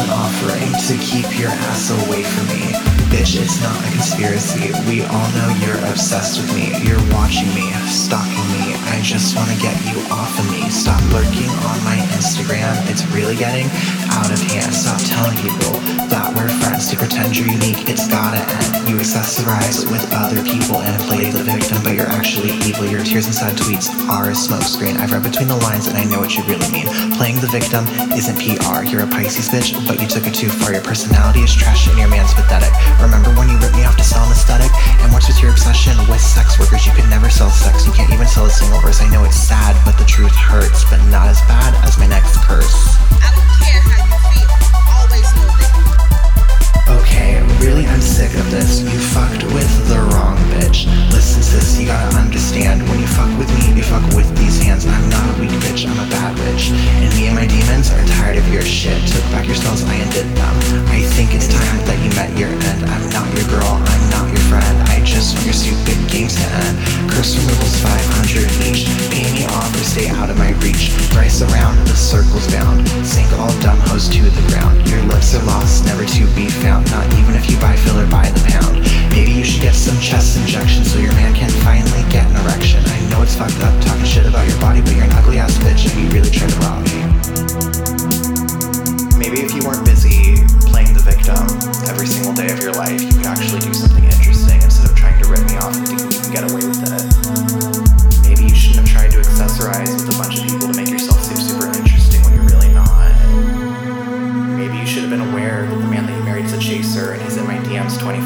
[0.00, 2.72] an offering to keep your ass away from me.
[3.12, 4.72] Bitch, it's not a conspiracy.
[4.88, 6.72] We all know you're obsessed with me.
[6.80, 8.72] You're watching me, stalking me.
[8.88, 10.70] I just wanna get you off of me.
[10.70, 12.74] Stop lurking on my Instagram.
[12.88, 13.66] It's really getting
[14.16, 14.72] out of hand.
[14.72, 17.88] Stop telling people that we're friends to pretend you're unique.
[17.88, 18.84] It's gotta end.
[18.84, 22.84] You accessorize with other people and play the victim, but you're actually evil.
[22.84, 25.00] Your tears and sad tweets are a smokescreen.
[25.00, 26.84] I've read between the lines and I know what you really mean.
[27.16, 28.84] Playing the victim isn't PR.
[28.84, 30.76] You're a Pisces bitch, but you took it too far.
[30.76, 32.76] Your personality is trash and your man's pathetic.
[33.00, 34.68] Remember when you ripped me off to sell an aesthetic?
[35.00, 36.84] And what's with your obsession with sex workers?
[36.84, 37.88] You could never sell sex.
[37.88, 39.00] You can't even sell a single verse.
[39.00, 42.36] I know it's sad, but the truth hurts, but not as bad as my next
[42.44, 43.00] curse.
[48.22, 48.82] Sick of this.
[48.86, 50.86] You fucked with the wrong bitch.
[51.10, 52.86] Listen, sis, you gotta understand.
[52.88, 54.86] When you fuck with me, you fuck with these hands.
[54.86, 56.70] I'm not a weak bitch, I'm a bad bitch.
[57.02, 58.94] And me and my demons are tired of your shit.
[59.10, 60.54] Took back your spells, I undid them.
[60.94, 62.80] I think it's time that you met your end.
[62.86, 64.76] I'm not your girl, I'm not your friend.
[64.94, 66.78] I just want your stupid games to end.
[67.10, 68.86] Curse removal's 500 each.
[69.10, 70.94] Pay me off or stay out of my reach.
[71.10, 72.86] Rice around, the circle's bound.
[73.02, 73.82] Sink all dumb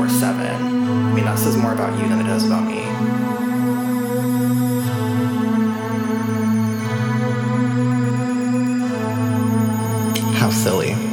[0.00, 0.46] 24 7.
[0.46, 2.80] I mean, that says more about you than it does about me.
[10.38, 11.09] How silly.